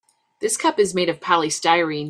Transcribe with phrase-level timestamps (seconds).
[0.39, 1.99] This cup is made of polystyrene.